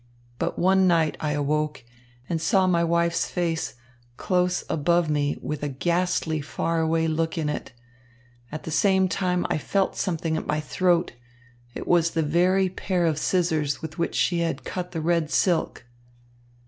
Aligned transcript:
But 0.39 0.57
one 0.57 0.87
night 0.87 1.15
I 1.19 1.33
awoke 1.33 1.83
and 2.27 2.41
saw 2.41 2.65
my 2.65 2.83
wife's 2.83 3.29
face 3.29 3.75
close 4.17 4.63
above 4.67 5.11
me 5.11 5.37
with 5.43 5.61
a 5.61 5.69
ghastly 5.69 6.41
far 6.41 6.79
away 6.79 7.07
look 7.07 7.37
in 7.37 7.49
it. 7.49 7.71
At 8.51 8.63
the 8.63 8.71
same 8.71 9.07
time 9.07 9.45
I 9.51 9.59
felt 9.59 9.95
something 9.95 10.35
at 10.37 10.47
my 10.47 10.59
throat. 10.59 11.11
It 11.75 11.87
was 11.87 12.09
the 12.09 12.23
very 12.23 12.67
pair 12.67 13.05
of 13.05 13.19
scissors 13.19 13.83
with 13.83 13.99
which 13.99 14.15
she 14.15 14.39
had 14.39 14.63
cut 14.63 14.91
the 14.91 15.01
red 15.01 15.29
silk. 15.29 15.85